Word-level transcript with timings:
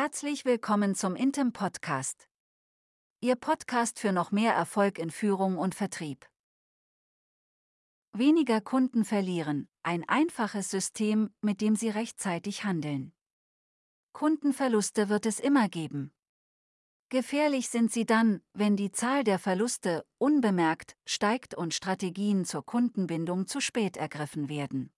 Herzlich 0.00 0.44
willkommen 0.44 0.94
zum 0.94 1.16
Intem 1.16 1.52
Podcast. 1.52 2.28
Ihr 3.20 3.34
Podcast 3.34 3.98
für 3.98 4.12
noch 4.12 4.30
mehr 4.30 4.54
Erfolg 4.54 4.96
in 4.96 5.10
Führung 5.10 5.58
und 5.58 5.74
Vertrieb. 5.74 6.24
Weniger 8.12 8.60
Kunden 8.60 9.04
verlieren, 9.04 9.68
ein 9.82 10.08
einfaches 10.08 10.70
System, 10.70 11.34
mit 11.40 11.60
dem 11.60 11.74
Sie 11.74 11.88
rechtzeitig 11.88 12.62
handeln. 12.62 13.12
Kundenverluste 14.12 15.08
wird 15.08 15.26
es 15.26 15.40
immer 15.40 15.68
geben. 15.68 16.12
Gefährlich 17.08 17.68
sind 17.68 17.90
sie 17.90 18.06
dann, 18.06 18.40
wenn 18.52 18.76
die 18.76 18.92
Zahl 18.92 19.24
der 19.24 19.40
Verluste 19.40 20.06
unbemerkt 20.18 20.96
steigt 21.06 21.56
und 21.56 21.74
Strategien 21.74 22.44
zur 22.44 22.64
Kundenbindung 22.64 23.48
zu 23.48 23.60
spät 23.60 23.96
ergriffen 23.96 24.48
werden. 24.48 24.92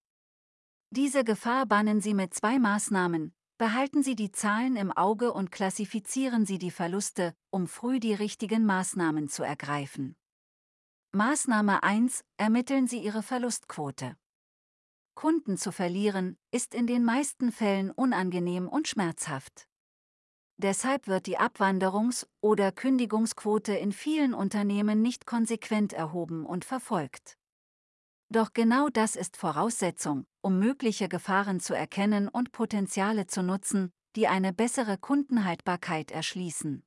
Diese 0.91 1.25
Gefahr 1.25 1.64
bannen 1.64 2.03
Sie 2.03 2.12
mit 2.12 2.35
zwei 2.35 2.59
Maßnahmen, 2.59 3.32
behalten 3.61 4.02
Sie 4.02 4.16
die 4.16 4.32
Zahlen 4.32 4.74
im 4.74 4.90
Auge 4.90 5.34
und 5.34 5.52
klassifizieren 5.52 6.46
Sie 6.46 6.56
die 6.56 6.70
Verluste, 6.70 7.34
um 7.51 7.66
früh 7.66 8.01
die 8.01 8.14
richtigen 8.14 8.64
Maßnahmen 8.64 9.28
zu 9.28 9.42
ergreifen. 9.42 10.16
Maßnahme 11.12 11.82
1. 11.82 12.24
Ermitteln 12.38 12.87
Sie 12.87 13.01
Ihre 13.01 13.23
Verlustquote. 13.23 14.16
Kunden 15.15 15.59
zu 15.59 15.73
verlieren, 15.73 16.38
ist 16.51 16.74
in 16.74 16.87
den 16.87 17.04
meisten 17.04 17.52
Fällen 17.52 17.91
unangenehm 17.91 18.66
und 18.66 18.88
schmerzhaft. 18.88 19.68
Deshalb 20.56 21.06
wird 21.06 21.27
die 21.27 21.38
Abwanderungs- 21.38 22.27
oder 22.40 22.73
Kündigungsquote 22.73 23.74
in 23.74 23.92
vielen 23.92 24.32
Unternehmen 24.32 25.02
nicht 25.02 25.27
konsequent 25.27 25.92
erhoben 25.92 26.46
und 26.46 26.65
verfolgt. 26.65 27.37
Doch 28.33 28.52
genau 28.52 28.89
das 28.89 29.16
ist 29.16 29.37
Voraussetzung, 29.37 30.25
um 30.41 30.61
mögliche 30.61 31.09
Gefahren 31.09 31.59
zu 31.59 31.75
erkennen 31.75 32.29
und 32.29 32.52
Potenziale 32.52 33.27
zu 33.27 33.43
nutzen, 33.43 33.91
die 34.15 34.29
eine 34.29 34.52
bessere 34.52 34.98
Kundenhaltbarkeit 34.98 36.12
erschließen. 36.12 36.85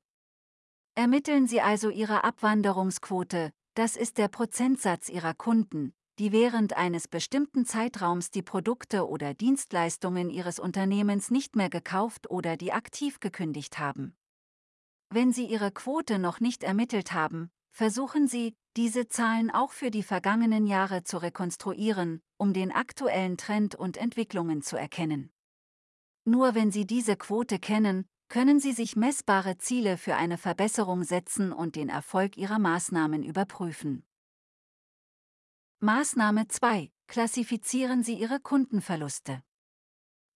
Ermitteln 0.94 1.46
Sie 1.46 1.60
also 1.60 1.90
Ihre 1.90 2.24
Abwanderungsquote, 2.24 3.52
das 3.74 3.96
ist 3.96 4.16
der 4.16 4.28
Prozentsatz 4.28 5.10
Ihrer 5.10 5.34
Kunden, 5.34 5.92
die 6.18 6.32
während 6.32 6.76
eines 6.78 7.08
bestimmten 7.08 7.66
Zeitraums 7.66 8.30
die 8.30 8.42
Produkte 8.42 9.06
oder 9.06 9.34
Dienstleistungen 9.34 10.30
Ihres 10.30 10.58
Unternehmens 10.58 11.30
nicht 11.30 11.56
mehr 11.56 11.68
gekauft 11.68 12.30
oder 12.30 12.56
die 12.56 12.72
aktiv 12.72 13.20
gekündigt 13.20 13.78
haben. 13.78 14.16
Wenn 15.10 15.32
Sie 15.32 15.44
Ihre 15.44 15.72
Quote 15.72 16.18
noch 16.18 16.40
nicht 16.40 16.62
ermittelt 16.62 17.12
haben, 17.12 17.50
versuchen 17.74 18.28
Sie, 18.28 18.54
diese 18.76 19.08
Zahlen 19.08 19.50
auch 19.50 19.72
für 19.72 19.90
die 19.90 20.04
vergangenen 20.04 20.66
Jahre 20.66 21.02
zu 21.02 21.18
rekonstruieren, 21.18 22.22
um 22.38 22.52
den 22.52 22.70
aktuellen 22.70 23.36
Trend 23.36 23.74
und 23.74 23.96
Entwicklungen 23.96 24.62
zu 24.62 24.76
erkennen. 24.76 25.32
Nur 26.24 26.54
wenn 26.54 26.70
Sie 26.70 26.86
diese 26.86 27.16
Quote 27.16 27.58
kennen, 27.58 28.06
können 28.28 28.60
Sie 28.60 28.72
sich 28.72 28.96
messbare 28.96 29.58
Ziele 29.58 29.98
für 29.98 30.14
eine 30.14 30.38
Verbesserung 30.38 31.02
setzen 31.02 31.52
und 31.52 31.74
den 31.74 31.88
Erfolg 31.88 32.36
Ihrer 32.36 32.58
Maßnahmen 32.58 33.22
überprüfen. 33.24 34.04
Maßnahme 35.80 36.46
2. 36.48 36.90
Klassifizieren 37.08 38.02
Sie 38.04 38.14
Ihre 38.14 38.40
Kundenverluste. 38.40 39.42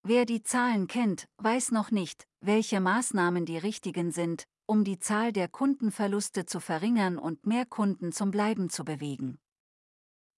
Wer 0.03 0.27
die 0.27 0.43
Zahlen 0.43 0.89
kennt, 0.89 1.29
weiß 1.39 1.71
noch 1.71 1.91
nicht, 1.91 2.27
welche 2.41 2.81
Maßnahmen 2.81 3.47
die 3.47 3.59
richtigen 3.59 4.11
sind, 4.11 4.47
um 4.69 4.85
die 4.85 4.99
Zahl 4.99 5.33
der 5.33 5.49
Kundenverluste 5.49 6.45
zu 6.45 6.61
verringern 6.61 7.19
und 7.19 7.47
mehr 7.47 7.65
Kunden 7.65 8.13
zum 8.13 8.31
Bleiben 8.31 8.69
zu 8.69 8.85
bewegen. 8.85 9.39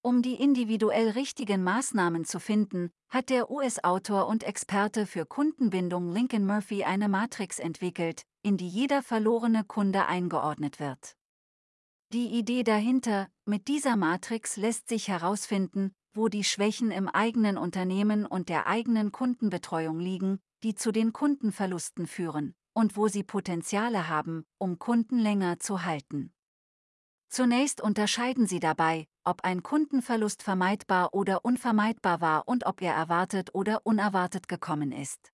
Um 0.01 0.21
die 0.21 0.35
individuell 0.35 1.09
richtigen 1.09 1.63
Maßnahmen 1.63 2.23
zu 2.23 2.39
finden, 2.39 2.91
hat 3.09 3.29
der 3.29 3.51
US-Autor 3.51 4.27
und 4.27 4.43
Experte 4.43 5.05
für 5.05 5.25
Kundenbindung 5.25 6.09
Lincoln 6.11 6.45
Murphy 6.45 6.85
eine 6.85 7.09
Matrix 7.09 7.59
entwickelt, 7.59 8.23
in 8.41 8.55
die 8.55 8.69
jeder 8.69 9.03
verlorene 9.03 9.65
Kunde 9.65 10.05
eingeordnet 10.05 10.79
wird. 10.79 11.17
Die 12.13 12.27
Idee 12.27 12.63
dahinter, 12.63 13.27
mit 13.45 13.67
dieser 13.67 13.97
Matrix 13.97 14.55
lässt 14.55 14.87
sich 14.87 15.09
herausfinden, 15.09 15.91
wo 16.13 16.29
die 16.29 16.45
Schwächen 16.45 16.91
im 16.91 17.09
eigenen 17.09 17.57
Unternehmen 17.57 18.25
und 18.25 18.47
der 18.47 18.65
eigenen 18.65 19.11
Kundenbetreuung 19.11 19.99
liegen, 19.99 20.39
die 20.63 20.73
zu 20.73 20.93
den 20.93 21.11
Kundenverlusten 21.11 22.07
führen, 22.07 22.55
und 22.81 22.97
wo 22.97 23.07
sie 23.07 23.23
Potenziale 23.23 24.09
haben, 24.09 24.43
um 24.57 24.79
Kunden 24.79 25.19
länger 25.19 25.59
zu 25.59 25.85
halten. 25.85 26.33
Zunächst 27.29 27.79
unterscheiden 27.79 28.47
Sie 28.47 28.59
dabei, 28.59 29.07
ob 29.23 29.43
ein 29.43 29.61
Kundenverlust 29.61 30.41
vermeidbar 30.41 31.13
oder 31.13 31.45
unvermeidbar 31.45 32.21
war 32.21 32.47
und 32.47 32.65
ob 32.65 32.81
er 32.81 32.95
erwartet 32.95 33.53
oder 33.53 33.85
unerwartet 33.85 34.47
gekommen 34.47 34.91
ist. 34.91 35.31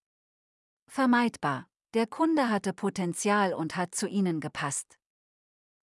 Vermeidbar. 0.88 1.70
Der 1.94 2.06
Kunde 2.06 2.50
hatte 2.50 2.74
Potenzial 2.74 3.54
und 3.54 3.78
hat 3.78 3.96
zu 3.96 4.08
Ihnen 4.08 4.42
gepasst. 4.42 5.00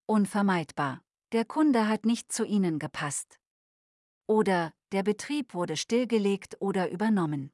Unvermeidbar. 0.07 1.01
Der 1.33 1.47
Kunde 1.47 1.89
hat 1.89 2.05
nicht 2.05 2.31
zu 2.31 2.45
Ihnen 2.45 2.79
gepasst. 2.79 3.41
Oder, 4.27 4.75
der 4.93 5.03
Betrieb 5.03 5.55
wurde 5.55 5.79
stillgelegt 5.79 6.61
oder 6.61 6.91
übernommen. 6.91 7.53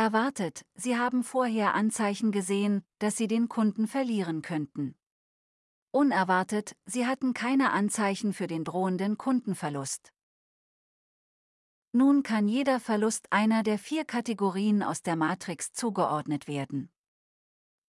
Erwartet, 0.00 0.64
Sie 0.74 0.96
haben 0.96 1.22
vorher 1.22 1.74
Anzeichen 1.74 2.32
gesehen, 2.32 2.82
dass 3.00 3.18
Sie 3.18 3.28
den 3.28 3.50
Kunden 3.50 3.86
verlieren 3.86 4.40
könnten. 4.40 4.94
Unerwartet, 5.90 6.74
sie 6.86 7.06
hatten 7.06 7.34
keine 7.34 7.70
Anzeichen 7.70 8.32
für 8.32 8.46
den 8.46 8.64
drohenden 8.64 9.18
Kundenverlust. 9.18 10.14
Nun 11.92 12.22
kann 12.22 12.48
jeder 12.48 12.80
Verlust 12.80 13.30
einer 13.30 13.62
der 13.62 13.78
vier 13.78 14.06
Kategorien 14.06 14.82
aus 14.82 15.02
der 15.02 15.16
Matrix 15.16 15.74
zugeordnet 15.74 16.48
werden. 16.48 16.90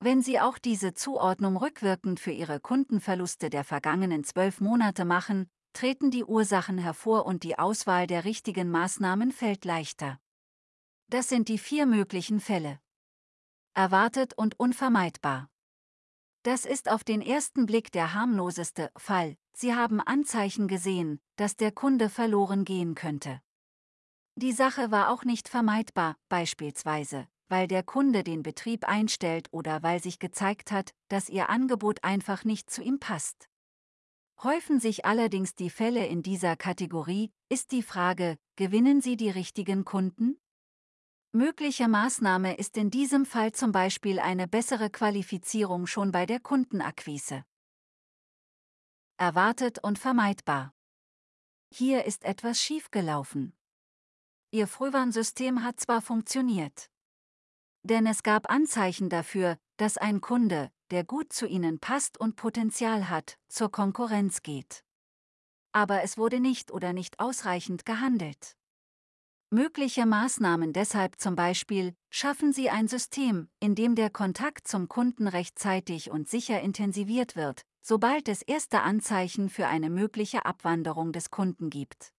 Wenn 0.02 0.22
Sie 0.22 0.38
auch 0.38 0.58
diese 0.58 0.94
Zuordnung 0.94 1.56
rückwirkend 1.56 2.20
für 2.20 2.32
Ihre 2.32 2.60
Kundenverluste 2.60 3.50
der 3.50 3.64
vergangenen 3.64 4.26
zwölf 4.26 4.60
Monate 4.60 5.06
machen, 5.06 5.50
treten 5.72 6.12
die 6.12 6.26
Ursachen 6.26 6.78
hervor 6.78 7.26
und 7.26 7.44
die 7.44 7.58
Auswahl 7.58 8.06
der 8.06 8.26
richtigen 8.26 8.70
Maßnahmen 8.70 9.32
fällt 9.32 9.64
leichter. 9.64 10.20
Das 11.12 11.28
sind 11.28 11.50
die 11.50 11.58
vier 11.58 11.88
möglichen 11.88 12.40
Fälle. 12.40 12.80
Erwartet 13.74 14.34
und 14.38 14.58
unvermeidbar. 14.58 15.50
Das 16.44 16.66
ist 16.66 16.90
auf 16.90 17.04
den 17.04 17.22
ersten 17.22 17.66
Blick 17.66 17.92
der 17.92 18.14
harmloseste 18.14 18.92
Fall. 18.96 19.36
Sie 19.52 19.76
haben 19.76 20.00
Anzeichen 20.00 20.70
gesehen, 20.70 21.20
dass 21.36 21.58
der 21.58 21.74
Kunde 21.74 22.08
verloren 22.08 22.64
gehen 22.64 22.96
könnte. 22.96 23.42
Die 24.38 24.54
Sache 24.54 24.90
war 24.90 25.10
auch 25.10 25.26
nicht 25.26 25.50
vermeidbar, 25.50 26.16
beispielsweise, 26.30 27.28
weil 27.50 27.68
der 27.68 27.84
Kunde 27.84 28.24
den 28.24 28.42
Betrieb 28.42 28.88
einstellt 28.88 29.50
oder 29.52 29.84
weil 29.84 30.02
sich 30.02 30.18
gezeigt 30.18 30.72
hat, 30.72 30.94
dass 31.10 31.28
Ihr 31.28 31.50
Angebot 31.50 32.06
einfach 32.06 32.46
nicht 32.46 32.70
zu 32.70 32.82
ihm 32.82 33.02
passt. 33.02 33.50
Häufen 34.42 34.80
sich 34.80 35.04
allerdings 35.04 35.56
die 35.56 35.70
Fälle 35.72 36.06
in 36.06 36.24
dieser 36.24 36.56
Kategorie, 36.56 37.34
ist 37.50 37.74
die 37.74 37.84
Frage, 37.84 38.38
gewinnen 38.56 39.02
Sie 39.02 39.18
die 39.18 39.30
richtigen 39.30 39.84
Kunden? 39.84 40.38
Mögliche 41.34 41.88
Maßnahme 41.88 42.58
ist 42.58 42.76
in 42.76 42.92
diesem 42.92 43.26
Fall 43.26 43.54
zum 43.54 43.72
Beispiel 43.72 44.20
eine 44.20 44.50
bessere 44.50 44.90
Qualifizierung 44.90 45.88
schon 45.88 46.12
bei 46.12 46.26
der 46.26 46.42
Kundenakquise. 46.42 47.46
Erwartet 49.16 49.80
und 49.82 49.98
vermeidbar. 49.98 50.74
Hier 51.74 52.04
ist 52.04 52.26
etwas 52.26 52.62
schiefgelaufen. 52.62 53.56
Ihr 54.52 54.68
Frühwarnsystem 54.68 55.64
hat 55.64 55.80
zwar 55.80 56.02
funktioniert. 56.02 56.92
Denn 57.84 58.06
es 58.08 58.24
gab 58.24 58.52
Anzeichen 58.52 59.08
dafür, 59.10 59.58
dass 59.78 59.98
ein 59.98 60.20
Kunde, 60.20 60.70
der 60.90 61.06
gut 61.06 61.32
zu 61.32 61.48
Ihnen 61.48 61.80
passt 61.80 62.20
und 62.20 62.36
Potenzial 62.36 63.08
hat, 63.08 63.40
zur 63.48 63.72
Konkurrenz 63.72 64.42
geht. 64.42 64.84
Aber 65.72 66.04
es 66.04 66.18
wurde 66.18 66.42
nicht 66.42 66.72
oder 66.72 66.92
nicht 66.92 67.22
ausreichend 67.22 67.86
gehandelt. 67.86 68.58
Mögliche 69.54 70.06
Maßnahmen 70.06 70.72
deshalb 70.72 71.20
zum 71.20 71.36
Beispiel, 71.36 71.94
schaffen 72.10 72.54
Sie 72.54 72.70
ein 72.70 72.88
System, 72.88 73.50
in 73.60 73.76
dem 73.76 73.96
der 73.96 74.10
Kontakt 74.10 74.66
zum 74.66 74.88
Kunden 74.88 75.28
rechtzeitig 75.28 76.10
und 76.10 76.30
sicher 76.30 76.62
intensiviert 76.62 77.36
wird, 77.36 77.64
sobald 77.82 78.30
es 78.30 78.44
erste 78.44 78.80
Anzeichen 78.80 79.50
für 79.50 79.68
eine 79.68 79.90
mögliche 79.90 80.46
Abwanderung 80.46 81.12
des 81.12 81.32
Kunden 81.32 81.70
gibt. 81.70 82.14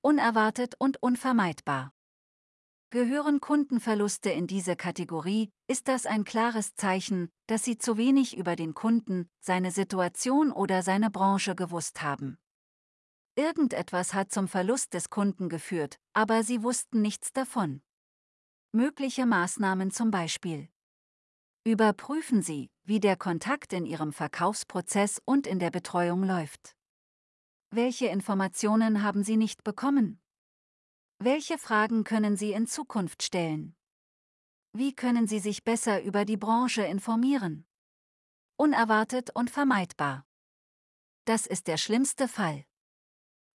Unerwartet 0.00 0.74
und 0.78 1.02
unvermeidbar. 1.02 1.92
Gehören 2.88 3.40
Kundenverluste 3.40 4.30
in 4.30 4.46
diese 4.46 4.74
Kategorie, 4.74 5.50
ist 5.66 5.86
das 5.86 6.06
ein 6.06 6.24
klares 6.24 6.74
Zeichen, 6.74 7.28
dass 7.46 7.62
Sie 7.62 7.76
zu 7.76 7.98
wenig 7.98 8.38
über 8.38 8.56
den 8.56 8.72
Kunden, 8.72 9.28
seine 9.38 9.70
Situation 9.70 10.50
oder 10.50 10.82
seine 10.82 11.10
Branche 11.10 11.54
gewusst 11.54 12.00
haben. 12.00 12.38
Irgendetwas 13.38 14.14
hat 14.14 14.32
zum 14.32 14.48
Verlust 14.48 14.94
des 14.94 15.10
Kunden 15.10 15.48
geführt, 15.48 16.00
aber 16.12 16.42
sie 16.42 16.64
wussten 16.64 17.00
nichts 17.00 17.32
davon. 17.32 17.82
Mögliche 18.72 19.26
Maßnahmen 19.26 19.92
zum 19.92 20.10
Beispiel. 20.10 20.68
Überprüfen 21.64 22.42
Sie, 22.42 22.68
wie 22.82 22.98
der 22.98 23.16
Kontakt 23.16 23.72
in 23.72 23.86
Ihrem 23.86 24.12
Verkaufsprozess 24.12 25.22
und 25.24 25.46
in 25.46 25.60
der 25.60 25.70
Betreuung 25.70 26.24
läuft. 26.24 26.74
Welche 27.70 28.06
Informationen 28.06 29.04
haben 29.04 29.22
Sie 29.22 29.36
nicht 29.36 29.62
bekommen? 29.62 30.20
Welche 31.20 31.58
Fragen 31.58 32.02
können 32.02 32.36
Sie 32.36 32.50
in 32.50 32.66
Zukunft 32.66 33.22
stellen? 33.22 33.76
Wie 34.72 34.96
können 34.96 35.28
Sie 35.28 35.38
sich 35.38 35.62
besser 35.62 36.02
über 36.02 36.24
die 36.24 36.36
Branche 36.36 36.82
informieren? 36.82 37.68
Unerwartet 38.56 39.30
und 39.36 39.48
vermeidbar. 39.48 40.26
Das 41.24 41.46
ist 41.46 41.68
der 41.68 41.76
schlimmste 41.76 42.26
Fall. 42.26 42.67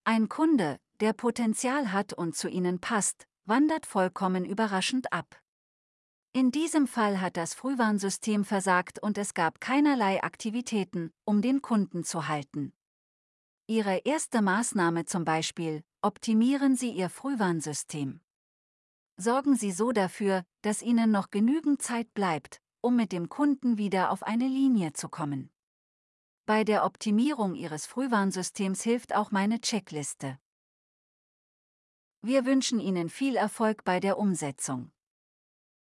Ein 0.06 0.28
Kunde, 0.28 0.82
der 1.00 1.14
Potenzial 1.14 1.94
hat 1.94 2.12
und 2.12 2.36
zu 2.36 2.50
Ihnen 2.50 2.80
passt, 2.80 3.26
wandert 3.46 3.86
vollkommen 3.86 4.44
überraschend 4.44 5.14
ab. 5.14 5.42
In 6.34 6.52
diesem 6.52 6.88
Fall 6.88 7.22
hat 7.22 7.38
das 7.38 7.54
Frühwarnsystem 7.54 8.44
versagt 8.44 9.00
und 9.02 9.18
es 9.18 9.34
gab 9.34 9.62
keinerlei 9.62 10.22
Aktivitäten, 10.22 11.14
um 11.24 11.42
den 11.42 11.62
Kunden 11.62 12.04
zu 12.04 12.28
halten. 12.28 12.74
Ihre 13.66 14.00
erste 14.04 14.42
Maßnahme 14.42 15.06
zum 15.06 15.24
Beispiel, 15.24 15.84
optimieren 16.02 16.76
Sie 16.76 16.90
Ihr 16.90 17.10
Frühwarnsystem. 17.10 18.20
Sorgen 19.16 19.56
Sie 19.56 19.72
so 19.72 19.94
dafür, 19.94 20.44
dass 20.64 20.82
Ihnen 20.82 21.12
noch 21.12 21.30
genügend 21.30 21.82
Zeit 21.82 22.14
bleibt, 22.14 22.62
um 22.82 22.98
mit 22.98 23.14
dem 23.14 23.30
Kunden 23.30 23.78
wieder 23.78 24.12
auf 24.12 24.24
eine 24.24 24.48
Linie 24.50 24.92
zu 24.92 25.08
kommen. 25.08 25.53
Bei 26.45 26.66
der 26.66 26.84
Optimierung 26.84 27.56
Ihres 27.56 27.86
Frühwarnsystems 27.86 28.84
hilft 28.84 29.16
auch 29.16 29.31
meine 29.31 29.62
Checkliste. 29.62 30.38
Wir 32.22 32.45
wünschen 32.45 32.81
Ihnen 32.81 33.07
viel 33.07 33.38
Erfolg 33.38 33.86
bei 33.86 34.01
der 34.01 34.18
Umsetzung. 34.18 34.92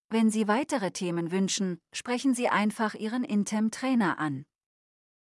Wenn 0.10 0.30
Sie 0.30 0.48
weitere 0.48 0.92
Themen 0.92 1.32
wünschen, 1.32 1.82
sprechen 1.92 2.36
Sie 2.36 2.48
einfach 2.48 2.94
Ihren 2.94 3.24
Intem-Trainer 3.24 4.20
an. 4.20 4.46